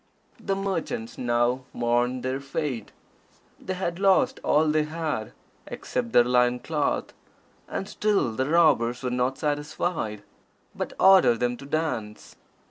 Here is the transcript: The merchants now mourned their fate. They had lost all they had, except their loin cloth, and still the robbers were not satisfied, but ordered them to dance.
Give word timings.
The 0.39 0.55
merchants 0.55 1.19
now 1.19 1.65
mourned 1.73 2.23
their 2.23 2.39
fate. 2.39 2.91
They 3.59 3.75
had 3.75 3.99
lost 3.99 4.39
all 4.43 4.67
they 4.67 4.85
had, 4.85 5.31
except 5.67 6.11
their 6.11 6.23
loin 6.23 6.57
cloth, 6.57 7.13
and 7.67 7.87
still 7.87 8.31
the 8.31 8.49
robbers 8.49 9.03
were 9.03 9.11
not 9.11 9.37
satisfied, 9.37 10.23
but 10.73 10.93
ordered 10.99 11.39
them 11.39 11.55
to 11.57 11.67
dance. 11.67 12.35